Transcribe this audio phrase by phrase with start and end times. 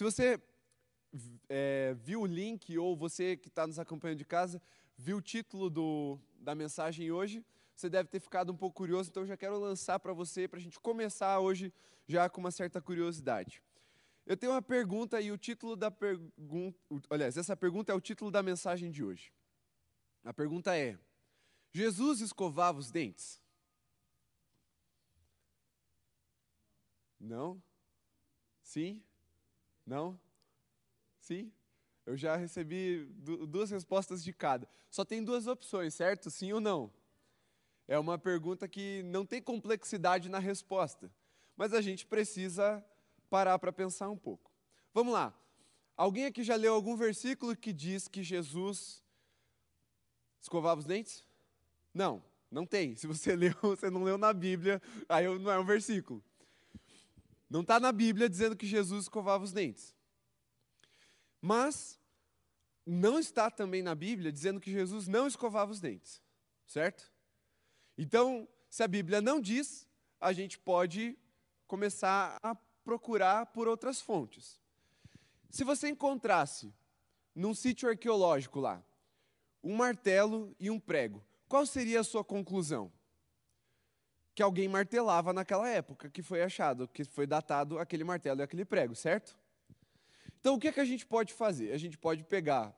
[0.00, 0.40] Se você
[1.46, 4.62] é, viu o link ou você que está nos acompanhando de casa
[4.96, 7.44] viu o título do, da mensagem hoje,
[7.76, 10.58] você deve ter ficado um pouco curioso, então eu já quero lançar para você, para
[10.58, 11.70] a gente começar hoje
[12.06, 13.62] já com uma certa curiosidade.
[14.24, 16.78] Eu tenho uma pergunta e o título da pergunta.
[17.10, 19.30] Aliás, essa pergunta é o título da mensagem de hoje.
[20.24, 20.98] A pergunta é:
[21.74, 23.38] Jesus escovava os dentes?
[27.20, 27.62] Não?
[28.62, 29.04] Sim?
[29.90, 30.16] Não?
[31.18, 31.50] Sim?
[32.06, 33.06] Eu já recebi
[33.48, 34.68] duas respostas de cada.
[34.88, 36.30] Só tem duas opções, certo?
[36.30, 36.92] Sim ou não?
[37.88, 41.12] É uma pergunta que não tem complexidade na resposta,
[41.56, 42.84] mas a gente precisa
[43.28, 44.52] parar para pensar um pouco.
[44.94, 45.34] Vamos lá.
[45.96, 49.02] Alguém aqui já leu algum versículo que diz que Jesus
[50.40, 51.26] escovava os dentes?
[51.92, 52.94] Não, não tem.
[52.94, 56.22] Se você leu, você não leu na Bíblia, aí não é um versículo.
[57.50, 59.96] Não está na Bíblia dizendo que Jesus escovava os dentes.
[61.40, 61.98] Mas
[62.86, 66.22] não está também na Bíblia dizendo que Jesus não escovava os dentes,
[66.66, 67.12] certo?
[67.98, 69.86] Então, se a Bíblia não diz,
[70.20, 71.18] a gente pode
[71.66, 74.60] começar a procurar por outras fontes.
[75.50, 76.72] Se você encontrasse
[77.34, 78.82] num sítio arqueológico lá
[79.62, 82.92] um martelo e um prego, qual seria a sua conclusão?
[84.34, 88.64] Que alguém martelava naquela época que foi achado, que foi datado aquele martelo e aquele
[88.64, 89.36] prego, certo?
[90.40, 91.72] Então, o que, é que a gente pode fazer?
[91.72, 92.74] A gente pode pegar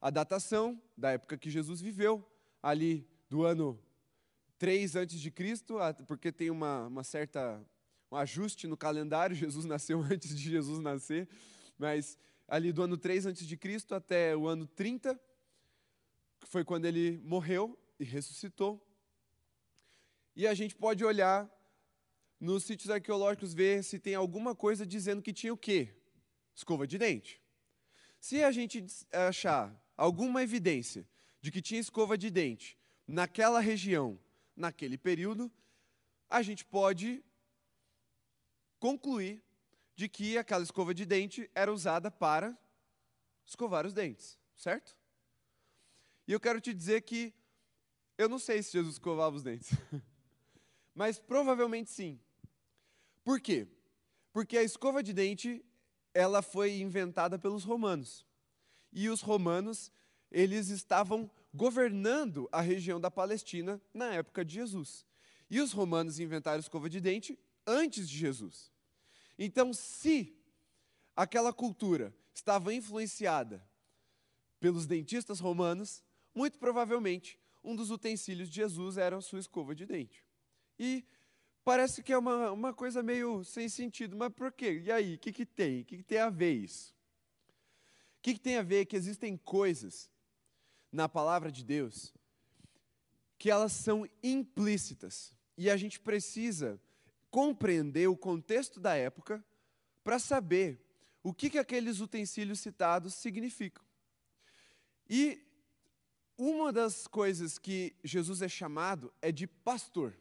[0.00, 2.26] a datação da época que Jesus viveu,
[2.62, 3.80] ali do ano
[4.58, 7.64] 3 antes de Cristo, porque tem uma, uma certa
[8.10, 11.28] um ajuste no calendário, Jesus nasceu antes de Jesus nascer,
[11.78, 12.18] mas
[12.48, 15.18] ali do ano 3 antes de Cristo até o ano 30,
[16.40, 18.84] que foi quando ele morreu e ressuscitou.
[20.40, 21.46] E a gente pode olhar
[22.40, 25.94] nos sítios arqueológicos ver se tem alguma coisa dizendo que tinha o quê?
[26.54, 27.42] escova de dente.
[28.18, 31.06] Se a gente achar alguma evidência
[31.42, 34.18] de que tinha escova de dente naquela região,
[34.56, 35.52] naquele período,
[36.30, 37.22] a gente pode
[38.78, 39.42] concluir
[39.94, 42.58] de que aquela escova de dente era usada para
[43.44, 44.96] escovar os dentes, certo?
[46.26, 47.34] E eu quero te dizer que
[48.16, 49.68] eu não sei se Jesus escovava os dentes,
[50.94, 52.20] mas provavelmente sim.
[53.24, 53.68] Por quê?
[54.32, 55.64] Porque a escova de dente
[56.12, 58.26] ela foi inventada pelos romanos.
[58.92, 59.92] E os romanos,
[60.30, 65.06] eles estavam governando a região da Palestina na época de Jesus.
[65.48, 68.72] E os romanos inventaram escova de dente antes de Jesus.
[69.38, 70.36] Então, se
[71.14, 73.64] aquela cultura estava influenciada
[74.58, 76.02] pelos dentistas romanos,
[76.34, 80.24] muito provavelmente um dos utensílios de Jesus era a sua escova de dente.
[80.80, 81.04] E
[81.62, 84.82] Parece que é uma, uma coisa meio sem sentido, mas por quê?
[84.84, 85.82] E aí, o que, que tem?
[85.82, 86.94] O que, que tem a ver isso?
[88.18, 90.10] O que, que tem a ver que existem coisas
[90.90, 92.12] na palavra de Deus
[93.38, 96.78] que elas são implícitas e a gente precisa
[97.30, 99.42] compreender o contexto da época
[100.04, 100.78] para saber
[101.22, 103.84] o que, que aqueles utensílios citados significam.
[105.08, 105.40] E
[106.36, 110.14] uma das coisas que Jesus é chamado é de pastor.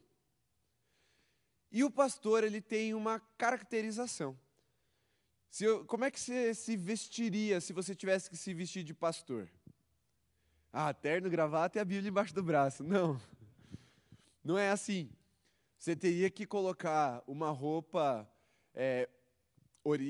[1.72, 4.38] E o pastor, ele tem uma caracterização.
[5.59, 9.50] Eu, como é que você se vestiria se você tivesse que se vestir de pastor?
[10.72, 12.84] Ah, terno, gravata e a Bíblia embaixo do braço.
[12.84, 13.19] Não.
[14.44, 15.09] Não é assim.
[15.78, 18.30] Você teria que colocar uma roupa
[18.74, 19.09] é,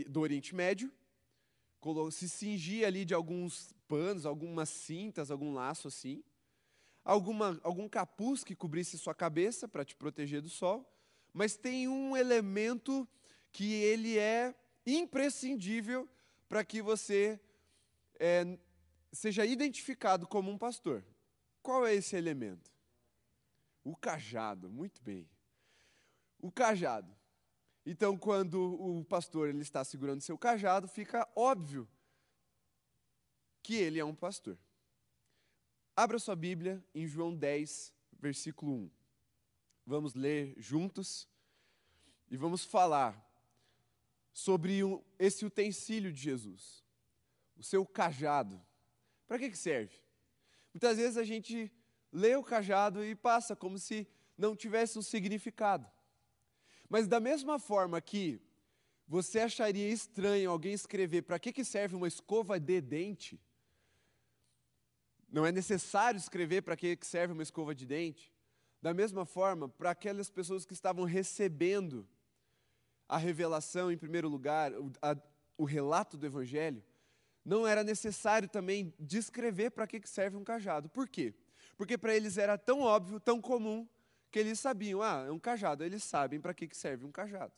[0.08, 0.92] do Oriente Médio,
[2.12, 6.24] se cingir ali de alguns panos, algumas cintas, algum laço assim,
[7.06, 10.86] alguma, algum capuz que cobrisse sua cabeça para te proteger do sol,
[11.34, 13.08] mas tem um elemento
[13.52, 16.10] que ele é imprescindível
[16.48, 17.40] para que você
[18.20, 18.58] é,
[19.12, 21.04] seja identificado como um pastor.
[21.62, 22.72] Qual é esse elemento?
[23.84, 25.30] O cajado, muito bem.
[26.40, 27.16] O cajado.
[27.86, 31.88] Então, quando o pastor ele está segurando seu cajado, fica óbvio
[33.64, 34.58] que ele é um pastor.
[35.96, 38.99] Abra sua Bíblia em João 10, versículo 1.
[39.90, 41.28] Vamos ler juntos
[42.30, 43.28] e vamos falar
[44.32, 44.82] sobre
[45.18, 46.86] esse utensílio de Jesus,
[47.58, 48.64] o seu cajado.
[49.28, 50.00] Para que, que serve?
[50.72, 51.74] Muitas vezes a gente
[52.14, 54.08] lê o cajado e passa como se
[54.38, 55.90] não tivesse um significado.
[56.88, 58.40] Mas da mesma forma que
[59.08, 63.42] você acharia estranho alguém escrever para que, que serve uma escova de dente,
[65.28, 68.32] não é necessário escrever para que, que serve uma escova de dente.
[68.82, 72.08] Da mesma forma, para aquelas pessoas que estavam recebendo
[73.08, 74.72] a revelação, em primeiro lugar,
[75.02, 75.18] a,
[75.58, 76.84] o relato do evangelho,
[77.44, 80.88] não era necessário também descrever para que serve um cajado.
[80.90, 81.34] Por quê?
[81.76, 83.88] Porque para eles era tão óbvio, tão comum,
[84.32, 87.54] que eles sabiam, ah, é um cajado, eles sabem para que serve um cajado.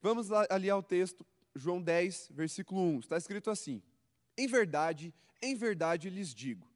[0.00, 3.82] Vamos lá, ali ao texto, João 10, versículo 1, está escrito assim:
[4.36, 5.12] Em verdade,
[5.42, 6.70] em verdade lhes digo,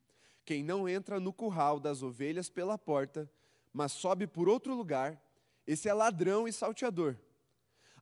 [0.44, 3.30] quem não entra no curral das ovelhas pela porta,
[3.72, 5.20] mas sobe por outro lugar,
[5.66, 7.16] esse é ladrão e salteador.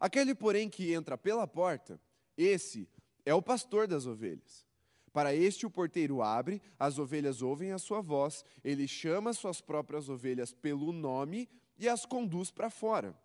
[0.00, 2.00] Aquele, porém, que entra pela porta,
[2.36, 2.88] esse
[3.26, 4.66] é o pastor das ovelhas.
[5.12, 10.08] Para este o porteiro abre, as ovelhas ouvem a sua voz, ele chama suas próprias
[10.08, 11.48] ovelhas pelo nome
[11.78, 13.18] e as conduz para fora.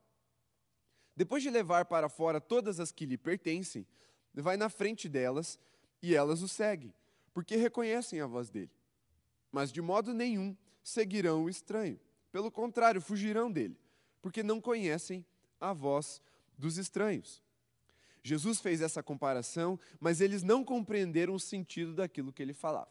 [1.15, 3.85] Depois de levar para fora todas as que lhe pertencem,
[4.33, 5.59] vai na frente delas
[6.01, 6.93] e elas o seguem,
[7.33, 8.71] porque reconhecem a voz dele.
[9.53, 11.99] Mas de modo nenhum seguirão o estranho.
[12.31, 13.77] Pelo contrário, fugirão dele,
[14.19, 15.23] porque não conhecem
[15.61, 16.19] a voz
[16.57, 17.41] dos estranhos.
[18.23, 22.89] Jesus fez essa comparação, mas eles não compreenderam o sentido daquilo que ele falava.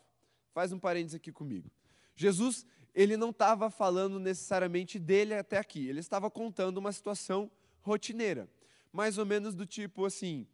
[0.53, 1.69] Faz um parênteses aqui comigo.
[2.15, 2.65] Jesus,
[2.95, 7.51] ele não estava falando necessariamente dele até aqui, ele estava contando uma situação
[7.81, 8.49] rotineira,
[8.93, 10.47] mais ou menos do tipo assim: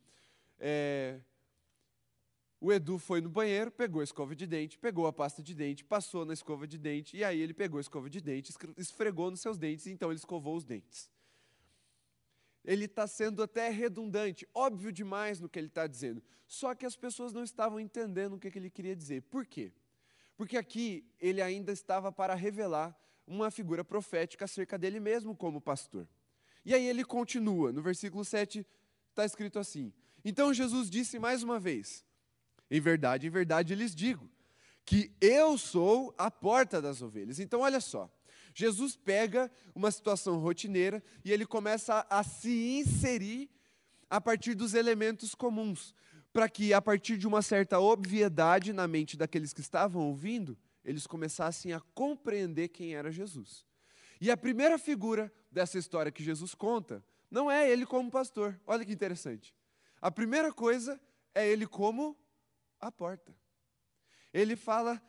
[0.59, 1.21] é,
[2.61, 5.85] o Edu foi no banheiro, pegou a escova de dente, pegou a pasta de dente,
[5.85, 9.41] passou na escova de dente, e aí ele pegou a escova de dente, esfregou nos
[9.41, 11.09] seus dentes, e então ele escovou os dentes.
[12.65, 16.23] Ele está sendo até redundante, óbvio demais no que ele está dizendo.
[16.47, 19.23] Só que as pessoas não estavam entendendo o que, que ele queria dizer.
[19.23, 19.73] Por quê?
[20.37, 26.09] Porque aqui ele ainda estava para revelar uma figura profética acerca dele mesmo como pastor.
[26.65, 28.67] E aí ele continua, no versículo 7
[29.11, 29.93] está escrito assim:
[30.25, 32.05] Então Jesus disse mais uma vez:
[32.71, 34.31] em verdade, em verdade lhes digo
[34.89, 37.39] que eu sou a porta das ovelhas.
[37.39, 38.11] Então, olha só.
[38.55, 43.51] Jesus pega uma situação rotineira e ele começa a, a se inserir
[44.09, 45.95] a partir dos elementos comuns,
[46.33, 51.07] para que, a partir de uma certa obviedade na mente daqueles que estavam ouvindo, eles
[51.07, 53.67] começassem a compreender quem era Jesus.
[54.19, 58.59] E a primeira figura dessa história que Jesus conta não é ele como pastor.
[58.67, 59.55] Olha que interessante.
[60.01, 60.99] A primeira coisa
[61.35, 62.17] é ele como
[62.81, 63.35] a porta.
[64.33, 65.03] Ele fala,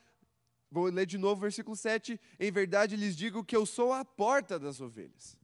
[0.72, 4.04] vou ler de novo o versículo 7, em verdade lhes digo que eu sou a
[4.04, 5.38] porta das ovelhas.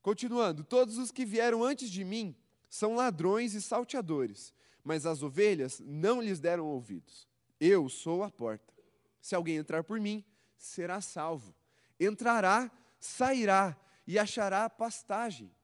[0.00, 2.36] Continuando, todos os que vieram antes de mim
[2.68, 4.52] são ladrões e salteadores,
[4.82, 7.28] mas as ovelhas não lhes deram ouvidos.
[7.60, 8.72] Eu sou a porta.
[9.20, 10.24] Se alguém entrar por mim,
[10.58, 11.54] será salvo.
[12.00, 15.54] Entrará, sairá e achará pastagem.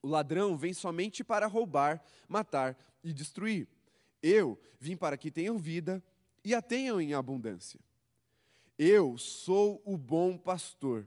[0.00, 3.68] O ladrão vem somente para roubar, matar e destruir.
[4.22, 6.02] Eu vim para que tenham vida
[6.44, 7.80] e a tenham em abundância.
[8.78, 11.06] Eu sou o bom pastor.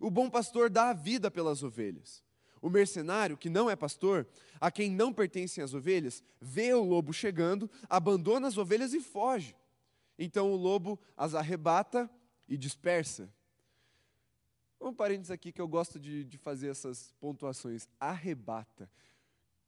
[0.00, 2.22] O bom pastor dá a vida pelas ovelhas.
[2.62, 4.26] O mercenário, que não é pastor,
[4.60, 9.56] a quem não pertencem as ovelhas, vê o lobo chegando, abandona as ovelhas e foge.
[10.18, 12.08] Então o lobo as arrebata
[12.46, 13.32] e dispersa.
[14.80, 17.88] Um parênteses aqui que eu gosto de, de fazer essas pontuações.
[17.98, 18.90] Arrebata.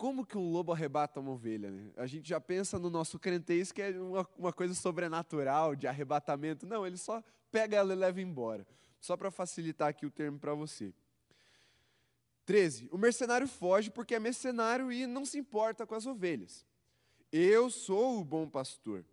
[0.03, 1.71] Como que um lobo arrebata uma ovelha?
[1.71, 1.93] Né?
[1.97, 6.67] A gente já pensa no nosso crentez que é uma, uma coisa sobrenatural, de arrebatamento.
[6.67, 7.23] Não, ele só
[7.53, 8.67] pega ela e leva embora.
[9.01, 10.93] Só para facilitar aqui o termo para você.
[12.45, 12.89] 13.
[12.91, 16.67] O mercenário foge porque é mercenário e não se importa com as ovelhas.
[17.31, 19.05] Eu sou o bom pastor.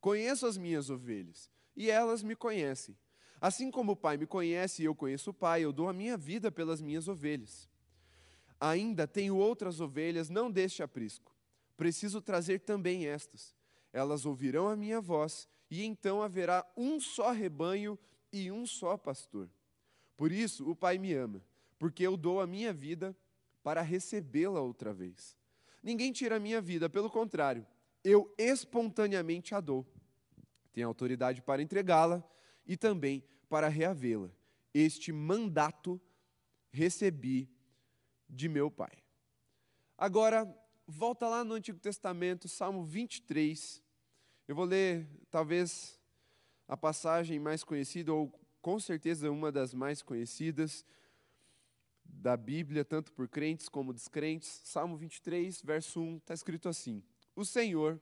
[0.00, 2.98] Conheço as minhas ovelhas e elas me conhecem.
[3.40, 6.16] Assim como o Pai me conhece e eu conheço o Pai, eu dou a minha
[6.16, 7.72] vida pelas minhas ovelhas.
[8.66, 11.36] Ainda tenho outras ovelhas, não deste aprisco.
[11.76, 13.54] Preciso trazer também estas.
[13.92, 17.98] Elas ouvirão a minha voz, e então haverá um só rebanho
[18.32, 19.50] e um só pastor.
[20.16, 21.44] Por isso o Pai me ama,
[21.78, 23.14] porque eu dou a minha vida
[23.62, 25.36] para recebê-la outra vez.
[25.82, 27.66] Ninguém tira a minha vida, pelo contrário,
[28.02, 29.86] eu espontaneamente a dou.
[30.72, 32.24] Tenho autoridade para entregá-la
[32.66, 34.30] e também para reavê-la.
[34.72, 36.00] Este mandato
[36.72, 37.53] recebi
[38.28, 39.04] de meu pai.
[39.96, 40.46] Agora,
[40.86, 43.82] volta lá no Antigo Testamento, Salmo 23.
[44.46, 46.00] Eu vou ler, talvez,
[46.66, 48.28] a passagem mais conhecida, ou
[48.60, 50.84] com certeza uma das mais conhecidas
[52.04, 54.62] da Bíblia, tanto por crentes como descrentes.
[54.64, 57.02] Salmo 23, verso 1, está escrito assim:
[57.36, 58.00] O Senhor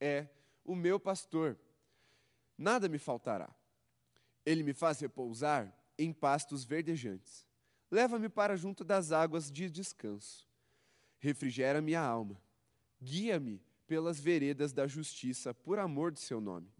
[0.00, 0.28] é
[0.64, 1.58] o meu pastor,
[2.56, 3.54] nada me faltará.
[4.44, 7.47] Ele me faz repousar em pastos verdejantes
[7.90, 10.46] Leva-me para junto das águas de descanso.
[11.18, 12.40] Refrigera minha alma.
[13.00, 16.70] Guia-me pelas veredas da justiça, por amor de seu nome.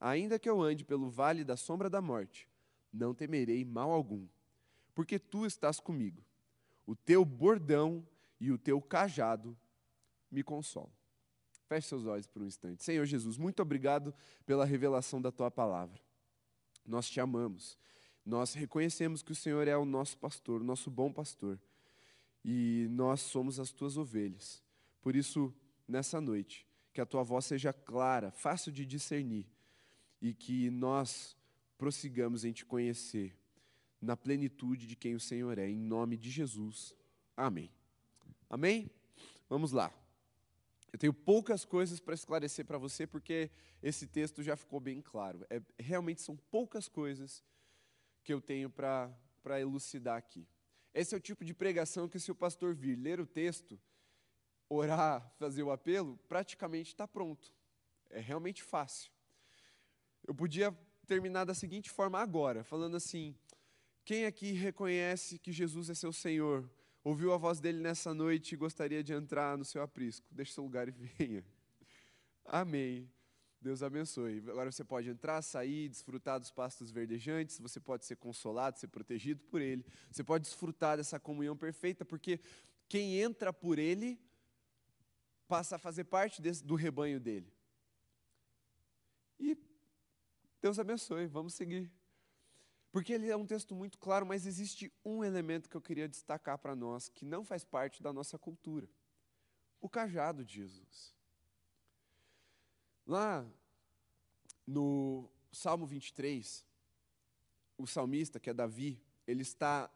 [0.00, 2.48] Ainda que eu ande pelo vale da sombra da morte,
[2.92, 4.26] não temerei mal algum,
[4.94, 6.24] porque tu estás comigo.
[6.86, 8.06] O teu bordão
[8.40, 9.56] e o teu cajado
[10.30, 10.92] me consolam.
[11.66, 12.82] Feche seus olhos por um instante.
[12.82, 14.14] Senhor Jesus, muito obrigado
[14.46, 16.00] pela revelação da tua palavra.
[16.86, 17.76] Nós te amamos.
[18.28, 21.58] Nós reconhecemos que o Senhor é o nosso pastor, o nosso bom pastor.
[22.44, 24.62] E nós somos as tuas ovelhas.
[25.00, 25.50] Por isso,
[25.88, 29.46] nessa noite, que a tua voz seja clara, fácil de discernir
[30.20, 31.38] e que nós
[31.78, 33.34] prossigamos em te conhecer
[33.98, 36.94] na plenitude de quem o Senhor é, em nome de Jesus.
[37.34, 37.70] Amém.
[38.50, 38.90] Amém?
[39.48, 39.90] Vamos lá.
[40.92, 43.50] Eu tenho poucas coisas para esclarecer para você, porque
[43.82, 45.46] esse texto já ficou bem claro.
[45.48, 47.42] É, realmente são poucas coisas
[48.28, 50.46] que eu tenho para elucidar aqui.
[50.92, 53.80] Esse é o tipo de pregação que, se o pastor vir ler o texto,
[54.68, 57.50] orar, fazer o apelo, praticamente está pronto.
[58.10, 59.10] É realmente fácil.
[60.26, 63.34] Eu podia terminar da seguinte forma agora, falando assim:
[64.04, 66.70] quem aqui reconhece que Jesus é seu Senhor?
[67.02, 70.26] Ouviu a voz dele nessa noite e gostaria de entrar no seu aprisco?
[70.30, 71.42] Deixe seu lugar e venha.
[72.44, 73.10] Amém.
[73.60, 74.38] Deus abençoe.
[74.48, 79.44] Agora você pode entrar, sair, desfrutar dos pastos verdejantes, você pode ser consolado, ser protegido
[79.44, 82.40] por Ele, você pode desfrutar dessa comunhão perfeita, porque
[82.88, 84.20] quem entra por Ele
[85.48, 87.52] passa a fazer parte desse, do rebanho dele.
[89.40, 89.56] E
[90.60, 91.90] Deus abençoe, vamos seguir.
[92.90, 96.58] Porque ele é um texto muito claro, mas existe um elemento que eu queria destacar
[96.58, 98.88] para nós, que não faz parte da nossa cultura:
[99.80, 101.17] o cajado de Jesus.
[103.08, 103.42] Lá
[104.66, 106.62] no Salmo 23,
[107.78, 109.90] o salmista, que é Davi, ele está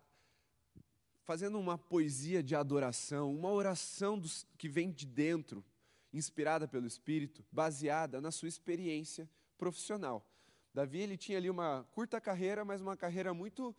[1.22, 5.62] fazendo uma poesia de adoração, uma oração dos, que vem de dentro,
[6.10, 9.28] inspirada pelo Espírito, baseada na sua experiência
[9.58, 10.26] profissional.
[10.72, 13.76] Davi ele tinha ali uma curta carreira, mas uma carreira muito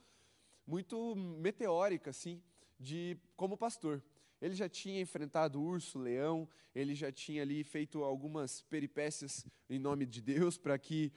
[0.67, 2.39] muito meteórica assim,
[2.79, 3.99] de como pastor.
[4.43, 10.05] Ele já tinha enfrentado urso, leão, ele já tinha ali feito algumas peripécias em nome
[10.05, 11.13] de Deus para que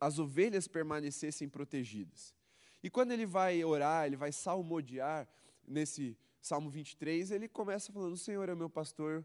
[0.00, 2.34] as ovelhas permanecessem protegidas.
[2.82, 5.28] E quando ele vai orar, ele vai salmodiar
[5.64, 9.24] nesse Salmo 23, ele começa falando: O Senhor é meu pastor,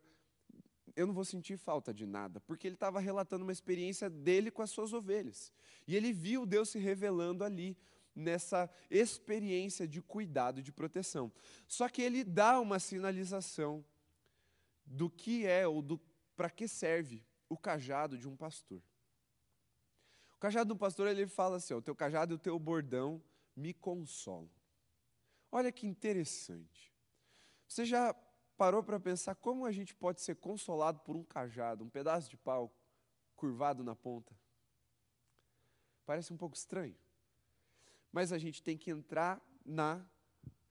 [0.96, 4.62] eu não vou sentir falta de nada, porque ele estava relatando uma experiência dele com
[4.62, 5.52] as suas ovelhas.
[5.88, 7.76] E ele viu Deus se revelando ali,
[8.16, 11.32] nessa experiência de cuidado e de proteção.
[11.68, 13.84] Só que ele dá uma sinalização
[14.86, 15.84] do que é ou
[16.36, 18.82] para que serve o cajado de um pastor.
[20.36, 23.22] O cajado um pastor, ele fala assim: o teu cajado e o teu bordão
[23.56, 24.50] me consolam.
[25.52, 26.92] Olha que interessante.
[27.68, 28.14] Você já
[28.58, 32.38] parou para pensar como a gente pode ser consolado por um cajado, um pedaço de
[32.38, 32.74] pau
[33.36, 34.34] curvado na ponta?
[36.06, 36.96] Parece um pouco estranho.
[38.12, 40.06] Mas a gente tem que entrar na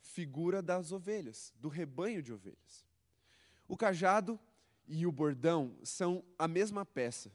[0.00, 2.84] figura das ovelhas, do rebanho de ovelhas.
[3.68, 4.38] O cajado
[4.86, 7.32] e o bordão são a mesma peça.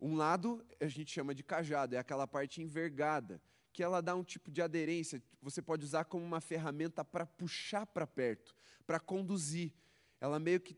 [0.00, 3.40] Um lado a gente chama de cajado, é aquela parte envergada,
[3.72, 7.84] que ela dá um tipo de aderência, você pode usar como uma ferramenta para puxar
[7.86, 8.54] para perto,
[8.86, 9.72] para conduzir.
[10.20, 10.76] Ela meio que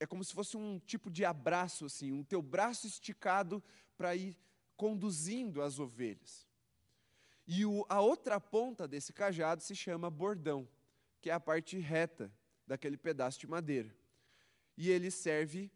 [0.00, 3.62] é como se fosse um tipo de abraço assim, um teu braço esticado
[3.96, 4.36] para ir
[4.76, 6.47] conduzindo as ovelhas.
[7.50, 10.68] E o, a outra ponta desse cajado se chama bordão,
[11.18, 12.30] que é a parte reta
[12.66, 13.96] daquele pedaço de madeira.
[14.76, 15.72] E ele serve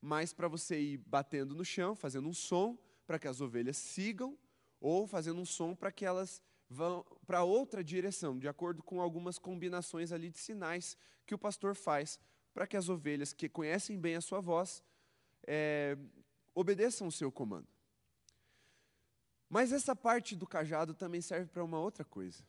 [0.00, 4.38] mais para você ir batendo no chão, fazendo um som para que as ovelhas sigam,
[4.80, 9.38] ou fazendo um som para que elas vão para outra direção, de acordo com algumas
[9.38, 10.96] combinações ali de sinais
[11.26, 12.18] que o pastor faz
[12.54, 14.82] para que as ovelhas que conhecem bem a sua voz
[15.46, 15.98] é,
[16.54, 17.68] obedeçam o seu comando.
[19.50, 22.44] Mas essa parte do cajado também serve para uma outra coisa.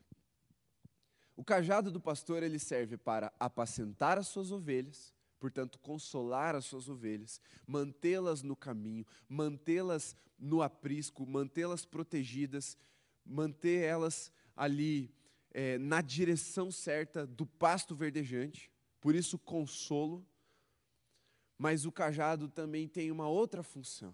[1.35, 6.87] O cajado do pastor ele serve para apacentar as suas ovelhas, portanto, consolar as suas
[6.87, 12.77] ovelhas, mantê-las no caminho, mantê-las no aprisco, mantê-las protegidas,
[13.25, 15.11] manter elas ali
[15.49, 20.23] é, na direção certa do pasto verdejante, por isso consolo.
[21.57, 24.13] Mas o cajado também tem uma outra função.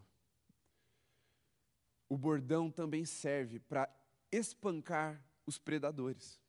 [2.09, 3.89] O bordão também serve para
[4.31, 6.39] espancar os predadores.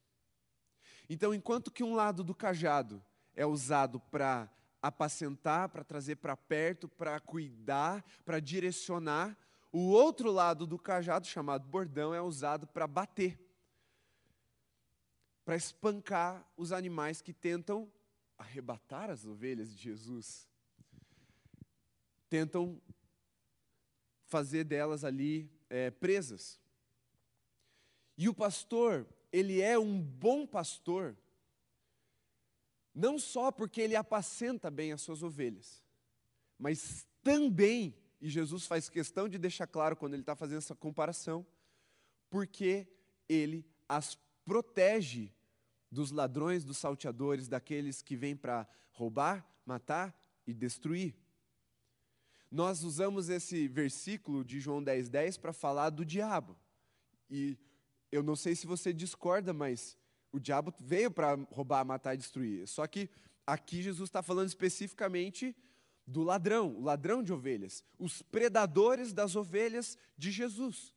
[1.09, 3.03] Então, enquanto que um lado do cajado
[3.35, 4.51] é usado para
[4.83, 9.37] apacentar, para trazer para perto, para cuidar, para direcionar,
[9.73, 13.39] o outro lado do cajado, chamado bordão, é usado para bater,
[15.45, 17.91] para espancar os animais que tentam
[18.37, 20.49] arrebatar as ovelhas de Jesus,
[22.29, 22.81] tentam
[24.29, 26.61] fazer delas ali é, presas.
[28.17, 31.17] E o pastor, ele é um bom pastor,
[32.95, 35.83] não só porque ele apacenta bem as suas ovelhas,
[36.59, 41.47] mas também, e Jesus faz questão de deixar claro quando ele está fazendo essa comparação,
[42.29, 42.87] porque
[43.29, 45.33] ele as protege
[45.91, 50.15] dos ladrões, dos salteadores, daqueles que vêm para roubar, matar
[50.47, 51.15] e destruir.
[52.51, 56.57] Nós usamos esse versículo de João 10,10 10 para falar do diabo.
[57.31, 57.59] E
[58.11, 59.97] eu não sei se você discorda, mas
[60.33, 62.67] o diabo veio para roubar, matar e destruir.
[62.67, 63.11] Só que
[63.47, 65.55] aqui Jesus está falando especificamente
[66.07, 70.95] do ladrão, o ladrão de ovelhas, os predadores das ovelhas de Jesus.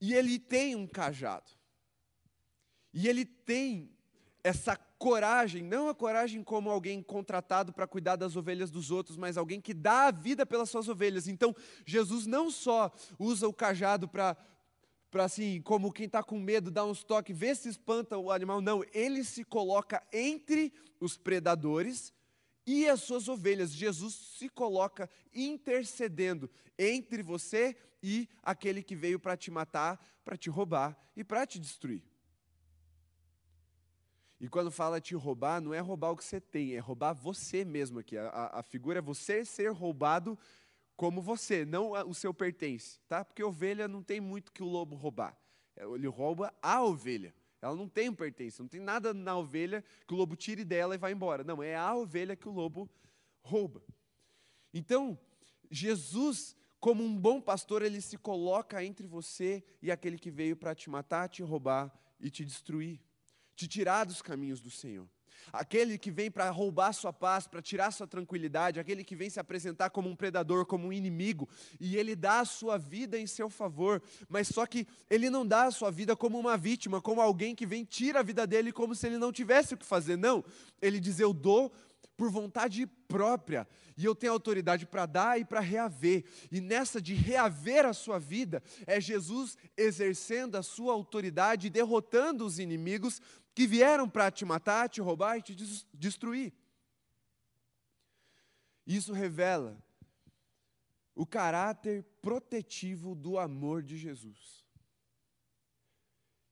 [0.00, 1.52] E ele tem um cajado.
[2.94, 3.94] E ele tem
[4.42, 9.36] essa coragem, não a coragem como alguém contratado para cuidar das ovelhas dos outros, mas
[9.36, 11.26] alguém que dá a vida pelas suas ovelhas.
[11.26, 11.52] Então,
[11.84, 14.36] Jesus não só usa o cajado para
[15.10, 18.62] para assim, como quem está com medo, dar uns toques, ver se espanta o animal.
[18.62, 22.14] Não, ele se coloca entre os predadores
[22.66, 23.72] e as suas ovelhas.
[23.72, 30.48] Jesus se coloca intercedendo entre você e aquele que veio para te matar, para te
[30.48, 32.11] roubar e para te destruir.
[34.42, 37.64] E quando fala te roubar, não é roubar o que você tem, é roubar você
[37.64, 38.18] mesmo aqui.
[38.18, 40.36] A, a figura é você ser roubado
[40.96, 43.24] como você, não o seu pertence, tá?
[43.24, 45.38] Porque ovelha não tem muito que o lobo roubar.
[45.76, 47.32] É, ele rouba a ovelha.
[47.60, 50.96] Ela não tem um pertence, não tem nada na ovelha que o lobo tire dela
[50.96, 51.44] e vá embora.
[51.44, 52.90] Não, é a ovelha que o lobo
[53.44, 53.80] rouba.
[54.74, 55.16] Então,
[55.70, 60.74] Jesus, como um bom pastor, ele se coloca entre você e aquele que veio para
[60.74, 63.00] te matar, te roubar e te destruir,
[63.54, 65.08] te tirar dos caminhos do Senhor
[65.52, 69.40] aquele que vem para roubar sua paz, para tirar sua tranquilidade, aquele que vem se
[69.40, 71.48] apresentar como um predador, como um inimigo,
[71.80, 75.64] e ele dá a sua vida em seu favor, mas só que ele não dá
[75.64, 78.94] a sua vida como uma vítima, como alguém que vem tira a vida dele como
[78.94, 80.16] se ele não tivesse o que fazer.
[80.16, 80.44] Não,
[80.80, 81.72] ele diz: Eu dou
[82.16, 83.66] por vontade própria,
[83.96, 86.24] e eu tenho autoridade para dar e para reaver.
[86.50, 92.58] E nessa de reaver a sua vida, é Jesus exercendo a sua autoridade, derrotando os
[92.58, 93.20] inimigos
[93.54, 95.54] que vieram para te matar, te roubar e te
[95.92, 96.52] destruir.
[98.86, 99.82] Isso revela
[101.14, 104.64] o caráter protetivo do amor de Jesus.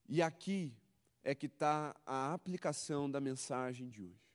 [0.08, 0.76] E aqui
[1.22, 4.30] é que está a aplicação da mensagem de hoje.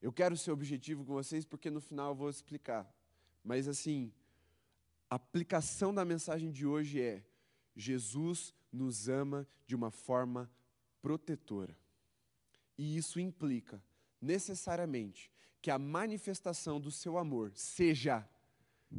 [0.00, 2.92] Eu quero ser objetivo com vocês porque no final eu vou explicar.
[3.42, 4.12] Mas assim,
[5.08, 7.24] a aplicação da mensagem de hoje é:
[7.74, 10.50] Jesus nos ama de uma forma
[11.04, 11.76] protetora.
[12.78, 13.84] E isso implica,
[14.18, 18.26] necessariamente, que a manifestação do seu amor seja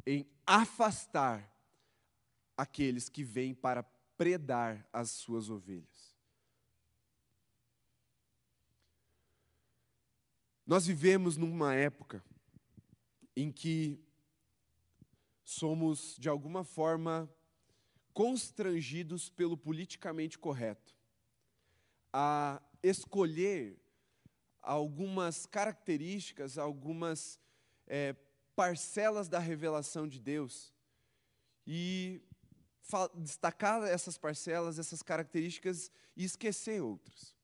[0.06, 1.52] em afastar
[2.56, 3.82] aqueles que vêm para
[4.16, 6.16] predar as suas ovelhas.
[10.64, 12.24] Nós vivemos numa época
[13.36, 14.00] em que
[15.44, 17.28] somos, de alguma forma,
[18.14, 20.96] constrangidos pelo politicamente correto
[22.18, 23.78] a escolher
[24.62, 27.38] algumas características, algumas
[27.86, 28.16] é,
[28.56, 30.74] parcelas da revelação de Deus
[31.68, 32.22] e
[33.16, 37.36] destacar essas parcelas, essas características e esquecer outras.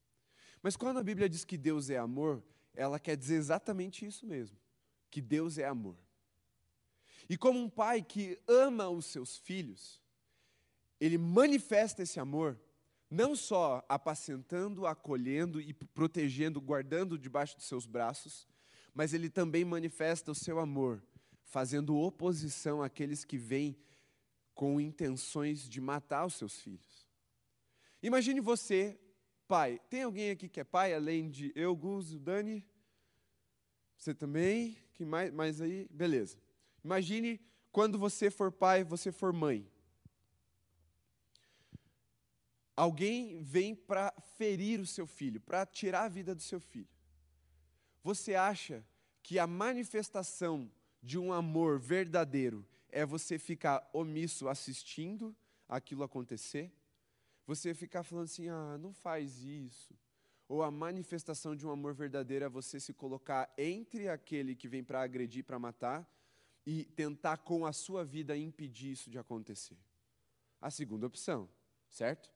[0.64, 2.42] Mas quando a Bíblia diz que Deus é amor,
[2.74, 4.58] ela quer dizer exatamente isso mesmo,
[5.10, 5.98] que Deus é amor.
[7.28, 10.02] E como um pai que ama os seus filhos,
[10.98, 12.58] ele manifesta esse amor
[13.12, 18.48] não só apacentando, acolhendo e protegendo, guardando debaixo de seus braços,
[18.94, 21.04] mas ele também manifesta o seu amor,
[21.44, 23.78] fazendo oposição àqueles que vêm
[24.56, 27.06] com intenções de matar os seus filhos.
[28.02, 28.98] Imagine você,
[29.46, 29.82] pai.
[29.90, 32.66] Tem alguém aqui que é pai, além de eu, Gus, o Dani?
[33.98, 34.78] Você também?
[34.94, 35.86] Que mais, mais aí?
[35.92, 36.38] Beleza.
[36.84, 37.42] Imagine
[37.74, 39.70] quando você for pai, você for mãe
[42.76, 46.88] alguém vem para ferir o seu filho, para tirar a vida do seu filho.
[48.04, 48.86] Você acha
[49.22, 55.36] que a manifestação de um amor verdadeiro é você ficar omisso assistindo
[55.68, 56.72] aquilo acontecer?
[57.46, 59.96] Você ficar falando assim, ah, não faz isso.
[60.48, 64.84] Ou a manifestação de um amor verdadeiro é você se colocar entre aquele que vem
[64.84, 66.10] para agredir, para matar,
[66.66, 69.78] e tentar com a sua vida impedir isso de acontecer.
[70.60, 71.50] A segunda opção,
[71.90, 72.32] certo?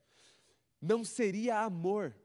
[0.86, 2.16] Não seria amor.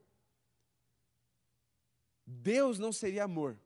[2.25, 3.59] Deus não seria amor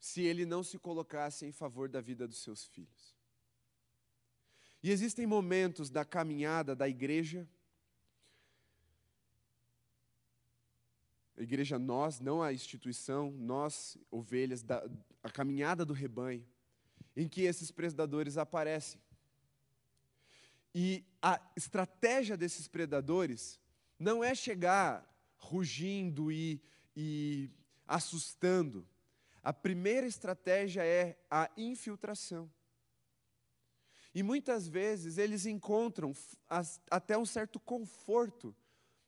[0.00, 3.14] se ele não se colocasse em favor da vida dos seus filhos.
[4.82, 7.46] E existem momentos da caminhada da igreja,
[11.36, 14.88] a igreja nós, não a instituição, nós, ovelhas, da,
[15.22, 16.46] a caminhada do rebanho,
[17.14, 19.00] em que esses predadores aparecem.
[20.74, 23.60] E a estratégia desses predadores
[23.98, 25.04] não é chegar
[25.36, 26.60] rugindo e,
[26.96, 27.50] e
[27.86, 28.86] assustando.
[29.42, 32.50] A primeira estratégia é a infiltração.
[34.14, 36.12] E muitas vezes eles encontram
[36.90, 38.54] até um certo conforto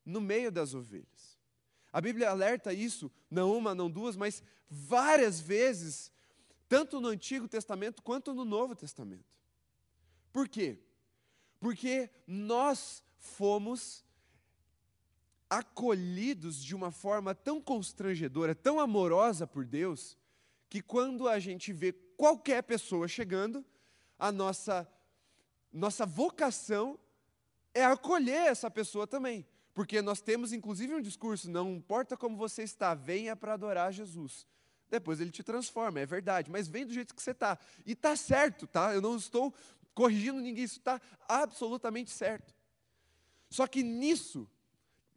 [0.05, 1.39] no meio das ovelhas.
[1.93, 6.13] A Bíblia alerta isso, não uma, não duas, mas várias vezes,
[6.69, 9.25] tanto no Antigo Testamento quanto no Novo Testamento.
[10.33, 10.79] Por quê?
[11.59, 14.05] Porque nós fomos
[15.51, 20.17] acolhidos de uma forma tão constrangedora, tão amorosa por Deus,
[20.69, 23.65] que quando a gente vê qualquer pessoa chegando,
[24.17, 24.89] a nossa
[25.73, 26.99] nossa vocação
[27.73, 29.47] é acolher essa pessoa também.
[29.73, 34.47] Porque nós temos inclusive um discurso: não importa como você está, venha para adorar Jesus.
[34.89, 37.59] Depois ele te transforma, é verdade, mas vem do jeito que você está.
[37.87, 38.93] E está certo, tá?
[38.93, 39.55] Eu não estou
[39.95, 42.53] corrigindo ninguém, isso está absolutamente certo.
[43.49, 44.49] Só que nisso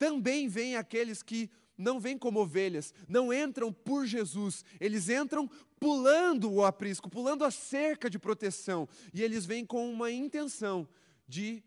[0.04, 6.52] também vem aqueles que não vêm como ovelhas, não entram por Jesus, eles entram pulando
[6.52, 10.86] o aprisco, pulando a cerca de proteção, e eles vêm com uma intenção
[11.26, 11.63] de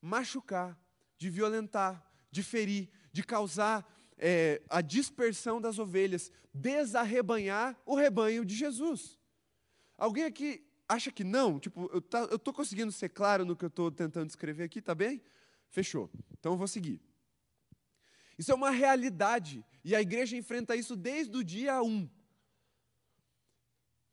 [0.00, 0.74] machucar,
[1.18, 3.86] de violentar, de ferir, de causar
[4.16, 9.18] é, a dispersão das ovelhas, desarrebanhar o rebanho de Jesus.
[9.98, 11.60] Alguém aqui acha que não?
[11.60, 14.94] Tipo, eu tá, estou conseguindo ser claro no que eu estou tentando escrever aqui, tá
[14.94, 15.20] bem?
[15.68, 16.10] Fechou.
[16.38, 17.05] Então eu vou seguir.
[18.38, 22.08] Isso é uma realidade, e a igreja enfrenta isso desde o dia 1.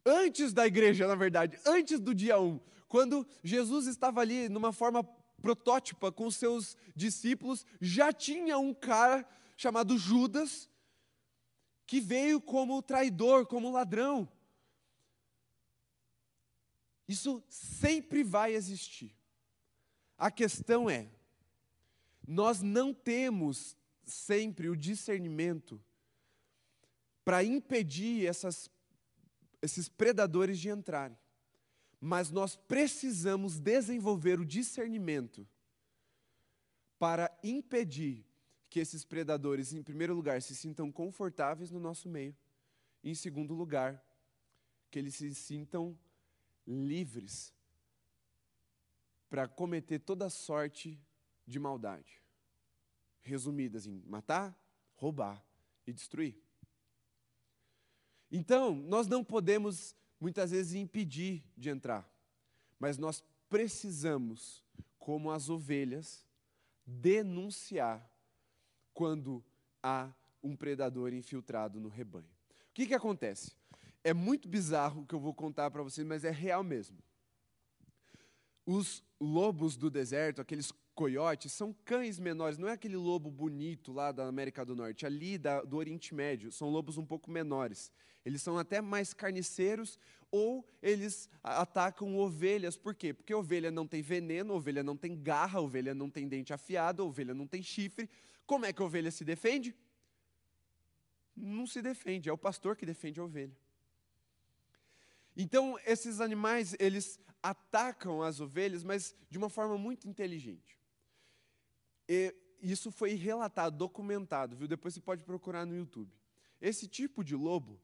[0.05, 5.03] Antes da igreja, na verdade, antes do dia 1, quando Jesus estava ali numa forma
[5.41, 10.69] protótipa com seus discípulos, já tinha um cara chamado Judas,
[11.85, 14.29] que veio como traidor, como ladrão.
[17.07, 19.13] Isso sempre vai existir.
[20.17, 21.09] A questão é,
[22.25, 23.75] nós não temos
[24.05, 25.81] sempre o discernimento
[27.23, 28.69] para impedir essas,
[29.61, 31.17] esses predadores de entrarem.
[31.99, 35.47] Mas nós precisamos desenvolver o discernimento
[36.99, 38.25] para impedir
[38.69, 42.35] que esses predadores, em primeiro lugar, se sintam confortáveis no nosso meio,
[43.03, 44.03] e, em segundo lugar,
[44.89, 45.97] que eles se sintam
[46.65, 47.53] livres
[49.29, 50.99] para cometer toda sorte
[51.45, 52.22] de maldade
[53.23, 54.55] resumidas em matar,
[54.95, 55.43] roubar
[55.87, 56.37] e destruir.
[58.31, 62.09] Então, nós não podemos muitas vezes impedir de entrar,
[62.79, 64.63] mas nós precisamos,
[64.97, 66.25] como as ovelhas,
[66.85, 68.09] denunciar
[68.93, 69.43] quando
[69.81, 72.29] há um predador infiltrado no rebanho.
[72.69, 73.51] O que, que acontece?
[74.03, 76.97] É muito bizarro o que eu vou contar para vocês, mas é real mesmo.
[78.65, 84.11] Os lobos do deserto, aqueles coiotes, são cães menores, não é aquele lobo bonito lá
[84.11, 87.91] da América do Norte, ali da, do Oriente Médio, são lobos um pouco menores.
[88.25, 89.99] Eles são até mais carniceiros
[90.31, 93.13] ou eles atacam ovelhas, por quê?
[93.13, 97.33] Porque ovelha não tem veneno, ovelha não tem garra, ovelha não tem dente afiado, ovelha
[97.33, 98.09] não tem chifre.
[98.45, 99.75] Como é que a ovelha se defende?
[101.35, 103.55] Não se defende, é o pastor que defende a ovelha.
[105.35, 110.79] Então, esses animais, eles atacam as ovelhas, mas de uma forma muito inteligente.
[112.07, 114.67] E isso foi relatado, documentado, viu?
[114.67, 116.13] Depois você pode procurar no YouTube.
[116.61, 117.79] Esse tipo de lobo,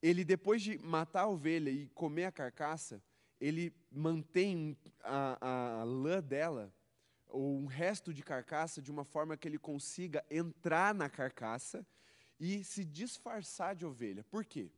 [0.00, 3.02] ele depois de matar a ovelha e comer a carcaça,
[3.40, 6.72] ele mantém a, a lã dela,
[7.28, 11.86] ou um resto de carcaça, de uma forma que ele consiga entrar na carcaça
[12.38, 14.24] e se disfarçar de ovelha.
[14.24, 14.70] Por quê?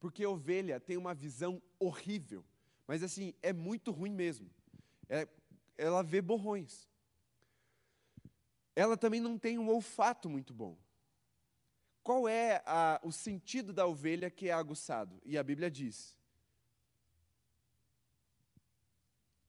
[0.00, 2.44] Porque a ovelha tem uma visão horrível,
[2.86, 4.50] mas assim, é muito ruim mesmo.
[5.08, 5.26] É,
[5.76, 6.88] ela vê borrões
[8.78, 10.78] ela também não tem um olfato muito bom.
[12.00, 15.20] Qual é a, o sentido da ovelha que é aguçado?
[15.24, 16.16] E a Bíblia diz: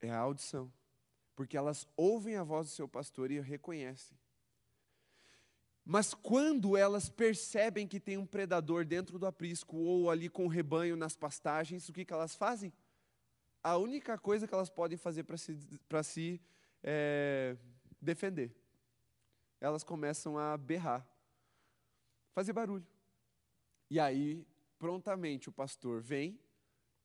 [0.02, 0.74] é a audição.
[1.36, 4.18] Porque elas ouvem a voz do seu pastor e reconhecem.
[5.86, 10.50] Mas quando elas percebem que tem um predador dentro do aprisco ou ali com o
[10.50, 12.74] rebanho nas pastagens, o que, que elas fazem?
[13.64, 15.56] A única coisa que elas podem fazer para se,
[16.04, 16.42] se
[16.82, 17.56] é,
[18.02, 18.56] defender
[19.60, 21.08] elas começam a berrar,
[22.34, 22.86] fazer barulho.
[23.90, 24.46] E aí,
[24.78, 26.40] prontamente, o pastor vem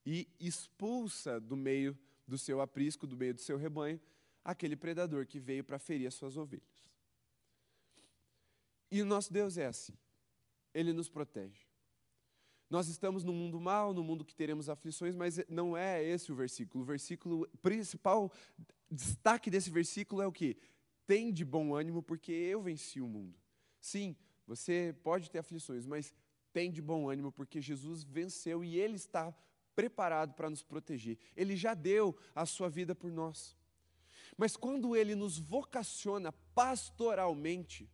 [0.05, 4.01] e expulsa do meio do seu aprisco, do meio do seu rebanho,
[4.45, 6.85] aquele predador que veio para ferir as suas ovelhas.
[8.90, 9.97] E o nosso Deus é assim.
[10.73, 11.67] Ele nos protege.
[12.69, 16.35] Nós estamos no mundo mal, no mundo que teremos aflições, mas não é esse o
[16.35, 16.83] versículo.
[16.83, 18.33] O versículo principal
[18.90, 20.57] destaque desse versículo é o que?
[21.07, 23.38] Tem de bom ânimo, porque eu venci o mundo.
[23.81, 26.14] Sim, você pode ter aflições, mas
[26.53, 29.35] tem de bom ânimo, porque Jesus venceu e Ele está
[29.75, 31.19] preparado para nos proteger.
[31.37, 33.57] Ele já deu a sua vida por nós.
[34.37, 37.90] Mas quando Ele nos vocaciona pastoralmente,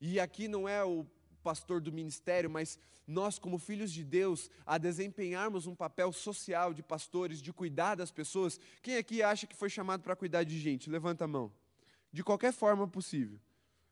[0.00, 1.06] e aqui não é o
[1.42, 6.82] pastor do ministério, mas nós, como filhos de Deus, a desempenharmos um papel social de
[6.82, 8.58] pastores, de cuidar das pessoas.
[8.82, 10.90] Quem aqui acha que foi chamado para cuidar de gente?
[10.90, 11.52] Levanta a mão.
[12.16, 13.38] De qualquer forma possível.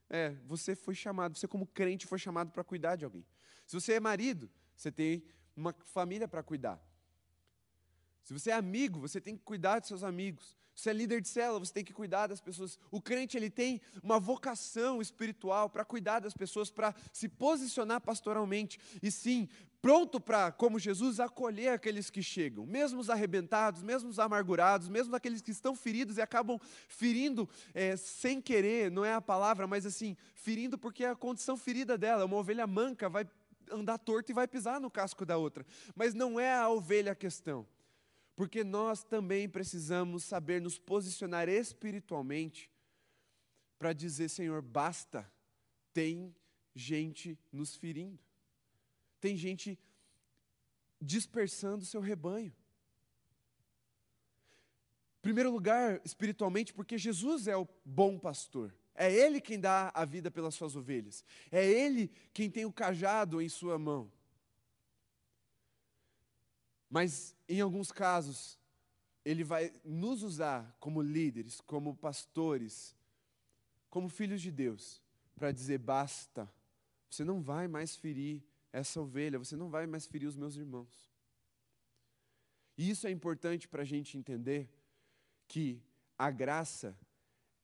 [0.08, 3.22] É, você foi chamado, você como crente foi chamado para cuidar de alguém.
[3.66, 5.22] Se você é marido, você tem
[5.54, 6.82] uma família para cuidar.
[8.24, 10.56] Se você é amigo, você tem que cuidar dos seus amigos.
[10.74, 12.78] Você é líder de célula, você tem que cuidar das pessoas.
[12.90, 18.80] O crente ele tem uma vocação espiritual para cuidar das pessoas, para se posicionar pastoralmente
[19.00, 19.48] e sim
[19.80, 25.14] pronto para, como Jesus, acolher aqueles que chegam, mesmo os arrebentados, mesmo os amargurados, mesmo
[25.14, 26.58] aqueles que estão feridos e acabam
[26.88, 31.54] ferindo é, sem querer, não é a palavra, mas assim ferindo porque é a condição
[31.54, 32.24] ferida dela.
[32.24, 33.28] Uma ovelha manca vai
[33.70, 37.14] andar torta e vai pisar no casco da outra, mas não é a ovelha a
[37.14, 37.66] questão.
[38.36, 42.70] Porque nós também precisamos saber nos posicionar espiritualmente
[43.78, 45.30] para dizer: Senhor, basta,
[45.92, 46.34] tem
[46.74, 48.18] gente nos ferindo,
[49.20, 49.78] tem gente
[51.00, 52.52] dispersando seu rebanho.
[55.18, 58.74] Em primeiro lugar, espiritualmente, porque Jesus é o bom pastor.
[58.94, 61.24] É Ele quem dá a vida pelas suas ovelhas.
[61.50, 64.10] É Ele quem tem o cajado em sua mão.
[66.94, 68.56] Mas, em alguns casos,
[69.24, 72.94] Ele vai nos usar como líderes, como pastores,
[73.90, 75.02] como filhos de Deus,
[75.34, 76.48] para dizer: basta,
[77.10, 81.10] você não vai mais ferir essa ovelha, você não vai mais ferir os meus irmãos.
[82.78, 84.72] E isso é importante para a gente entender
[85.48, 85.82] que
[86.16, 86.96] a graça,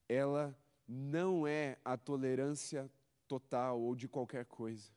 [0.08, 2.90] ela não é a tolerância
[3.28, 4.90] total ou de qualquer coisa.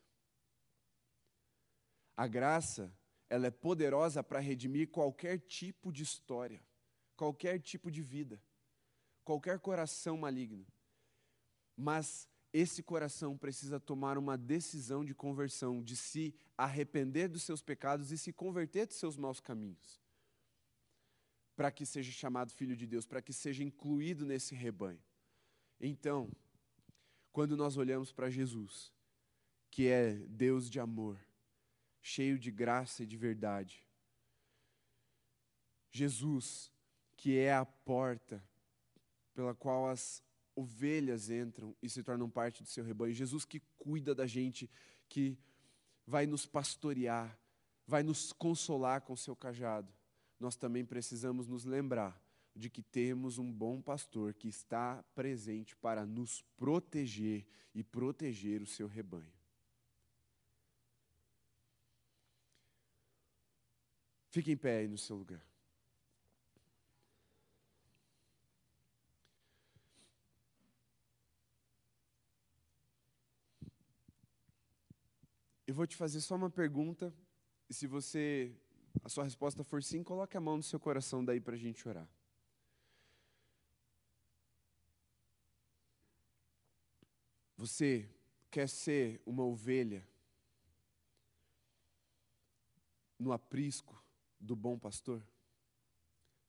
[2.16, 2.92] A graça
[3.28, 6.62] ela é poderosa para redimir qualquer tipo de história,
[7.16, 8.40] qualquer tipo de vida,
[9.24, 10.66] qualquer coração maligno.
[11.76, 18.12] Mas esse coração precisa tomar uma decisão de conversão, de se arrepender dos seus pecados
[18.12, 20.00] e se converter dos seus maus caminhos.
[21.56, 25.02] Para que seja chamado filho de Deus, para que seja incluído nesse rebanho.
[25.80, 26.30] Então,
[27.32, 28.92] quando nós olhamos para Jesus,
[29.68, 31.18] que é Deus de amor,
[32.06, 33.82] cheio de graça e de verdade.
[35.90, 36.70] Jesus,
[37.16, 38.44] que é a porta
[39.32, 40.22] pela qual as
[40.54, 43.14] ovelhas entram e se tornam parte do seu rebanho.
[43.14, 44.70] Jesus que cuida da gente,
[45.08, 45.38] que
[46.06, 47.36] vai nos pastorear,
[47.86, 49.90] vai nos consolar com o seu cajado.
[50.38, 52.22] Nós também precisamos nos lembrar
[52.54, 58.66] de que temos um bom pastor que está presente para nos proteger e proteger o
[58.66, 59.33] seu rebanho.
[64.34, 65.40] Fique em pé aí no seu lugar.
[75.64, 77.14] Eu vou te fazer só uma pergunta,
[77.70, 78.52] e se você,
[79.04, 81.88] a sua resposta for sim, coloque a mão no seu coração daí para a gente
[81.88, 82.08] orar.
[87.56, 88.10] Você
[88.50, 90.04] quer ser uma ovelha
[93.16, 94.03] no aprisco
[94.44, 95.26] do bom pastor?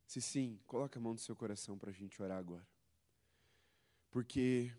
[0.05, 2.67] Se sim, coloque a mão no seu coração para a gente orar agora.
[4.11, 4.71] Porque,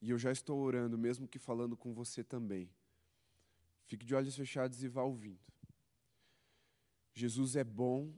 [0.00, 2.70] e eu já estou orando, mesmo que falando com você também,
[3.86, 5.40] fique de olhos fechados e vá ouvindo.
[7.14, 8.12] Jesus é bom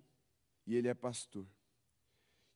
[0.67, 1.47] e ele é pastor.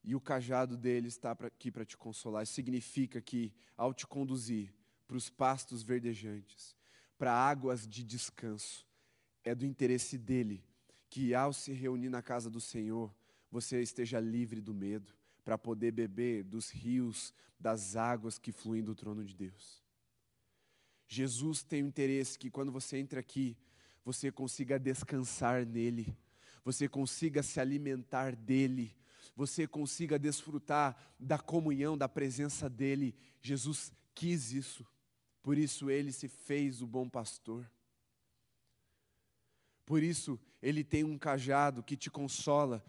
[0.03, 2.41] E o cajado dele está aqui para te consolar.
[2.41, 4.73] Isso significa que, ao te conduzir
[5.07, 6.75] para os pastos verdejantes,
[7.17, 8.87] para águas de descanso,
[9.43, 10.63] é do interesse dele
[11.11, 13.13] que ao se reunir na casa do Senhor,
[13.51, 18.95] você esteja livre do medo, para poder beber dos rios, das águas que fluem do
[18.95, 19.83] trono de Deus.
[21.05, 23.57] Jesus tem o interesse que quando você entra aqui,
[24.05, 26.17] você consiga descansar nele,
[26.63, 28.95] você consiga se alimentar dele,
[29.35, 33.13] você consiga desfrutar da comunhão, da presença dele.
[33.41, 34.87] Jesus quis isso,
[35.43, 37.69] por isso ele se fez o bom pastor.
[39.85, 42.83] Por isso, ele tem um cajado que te consola,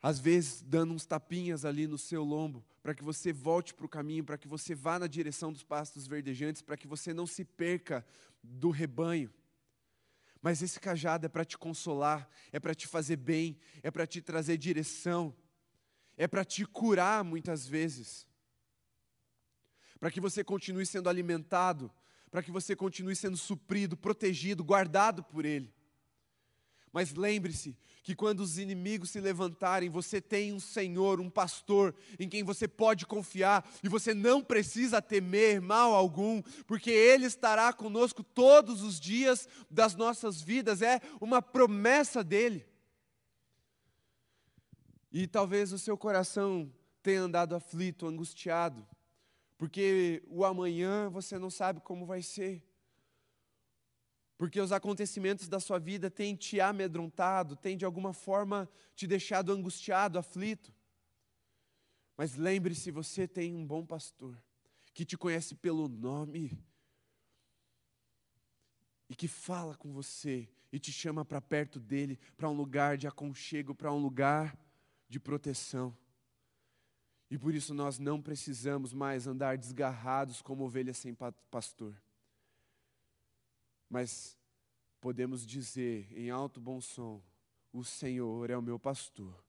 [0.00, 3.88] às vezes dando uns tapinhas ali no seu lombo, para que você volte para o
[3.88, 7.44] caminho, para que você vá na direção dos pastos verdejantes, para que você não se
[7.44, 8.06] perca
[8.42, 9.32] do rebanho.
[10.40, 14.22] Mas esse cajado é para te consolar, é para te fazer bem, é para te
[14.22, 15.34] trazer direção,
[16.16, 18.26] é para te curar muitas vezes.
[19.98, 21.90] Para que você continue sendo alimentado,
[22.30, 25.74] para que você continue sendo suprido, protegido, guardado por Ele.
[26.98, 32.28] Mas lembre-se que quando os inimigos se levantarem, você tem um Senhor, um pastor em
[32.28, 38.24] quem você pode confiar e você não precisa temer mal algum, porque Ele estará conosco
[38.24, 42.66] todos os dias das nossas vidas, é uma promessa dele.
[45.12, 46.68] E talvez o seu coração
[47.00, 48.84] tenha andado aflito, angustiado,
[49.56, 52.67] porque o amanhã você não sabe como vai ser
[54.38, 59.52] porque os acontecimentos da sua vida têm te amedrontado, têm de alguma forma te deixado
[59.52, 60.72] angustiado, aflito.
[62.16, 64.40] Mas lembre-se, você tem um bom pastor
[64.94, 66.56] que te conhece pelo nome
[69.08, 73.08] e que fala com você e te chama para perto dele, para um lugar de
[73.08, 74.56] aconchego, para um lugar
[75.08, 75.96] de proteção.
[77.28, 81.12] E por isso nós não precisamos mais andar desgarrados como ovelhas sem
[81.50, 82.00] pastor
[83.88, 84.36] mas
[85.00, 87.22] podemos dizer em alto bom som:
[87.72, 89.42] O Senhor é o meu pastor,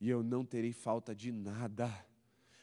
[0.00, 1.90] e eu não terei falta de nada.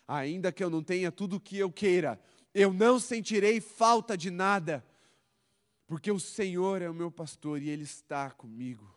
[0.08, 2.20] Ainda que eu não tenha tudo o que eu queira,
[2.54, 4.86] eu não sentirei falta de nada,
[5.88, 8.94] porque o Senhor é o meu pastor e Ele está comigo.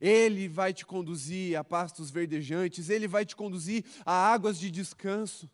[0.00, 5.50] Ele vai te conduzir a pastos verdejantes, Ele vai te conduzir a águas de descanso.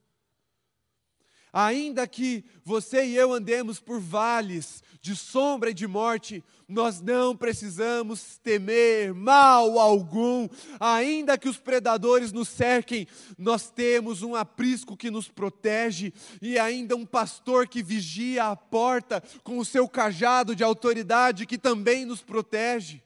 [1.52, 7.36] Ainda que você e eu andemos por vales de sombra e de morte, nós não
[7.36, 10.48] precisamos temer mal algum.
[10.80, 16.96] Ainda que os predadores nos cerquem, nós temos um aprisco que nos protege e ainda
[16.96, 22.22] um pastor que vigia a porta com o seu cajado de autoridade que também nos
[22.22, 23.02] protege.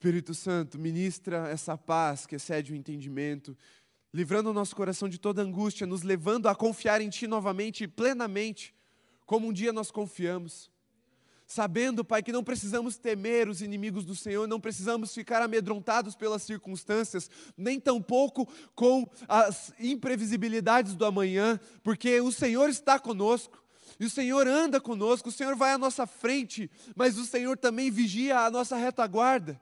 [0.00, 3.54] Espírito Santo, ministra essa paz que excede o entendimento,
[4.14, 7.86] livrando o nosso coração de toda angústia, nos levando a confiar em Ti novamente e
[7.86, 8.74] plenamente,
[9.26, 10.70] como um dia nós confiamos.
[11.46, 16.44] Sabendo, Pai, que não precisamos temer os inimigos do Senhor, não precisamos ficar amedrontados pelas
[16.44, 23.62] circunstâncias, nem tampouco com as imprevisibilidades do amanhã, porque o Senhor está conosco.
[23.98, 27.90] E o Senhor anda conosco, o Senhor vai à nossa frente, mas o Senhor também
[27.90, 29.60] vigia a nossa retaguarda.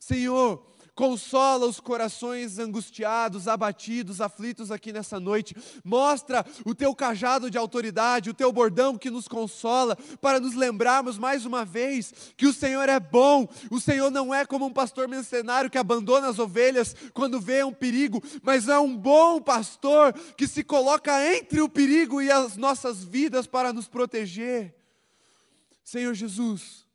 [0.00, 5.54] Senhor, consola os corações angustiados, abatidos, aflitos aqui nessa noite.
[5.84, 11.18] Mostra o teu cajado de autoridade, o teu bordão que nos consola, para nos lembrarmos
[11.18, 13.46] mais uma vez que o Senhor é bom.
[13.70, 17.72] O Senhor não é como um pastor mercenário que abandona as ovelhas quando vê um
[17.72, 23.04] perigo, mas é um bom pastor que se coloca entre o perigo e as nossas
[23.04, 24.74] vidas para nos proteger.
[25.84, 26.86] Senhor Jesus,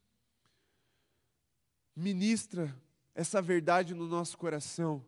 [1.96, 2.76] ministra
[3.16, 5.04] essa verdade no nosso coração.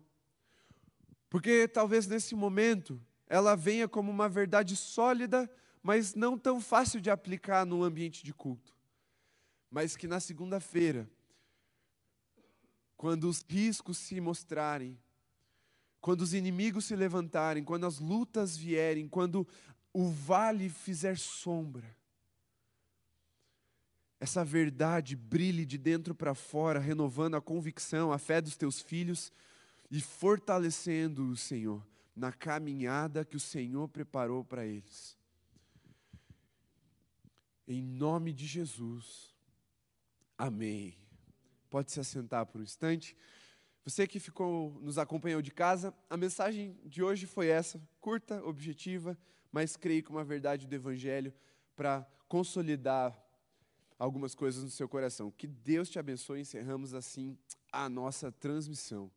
[1.30, 5.52] Porque talvez nesse momento ela venha como uma verdade sólida,
[5.84, 8.74] mas não tão fácil de aplicar no ambiente de culto.
[9.70, 11.10] Mas que na segunda-feira,
[12.96, 14.98] quando os riscos se mostrarem,
[16.00, 19.46] quando os inimigos se levantarem, quando as lutas vierem, quando
[19.92, 21.97] o vale fizer sombra,
[24.20, 29.32] essa verdade brilhe de dentro para fora, renovando a convicção, a fé dos teus filhos
[29.92, 35.16] e fortalecendo o Senhor na caminhada que o Senhor preparou para eles.
[37.68, 39.36] Em nome de Jesus.
[40.38, 40.98] Amém.
[41.70, 43.16] Pode se assentar por um instante.
[43.84, 49.18] Você que ficou nos acompanhou de casa, a mensagem de hoje foi essa, curta, objetiva,
[49.52, 51.34] mas creio que uma verdade do evangelho
[51.76, 53.16] para consolidar
[53.98, 55.32] algumas coisas no seu coração.
[55.32, 56.42] Que Deus te abençoe.
[56.42, 57.38] Encerramos assim
[57.72, 59.12] a nossa transmissão.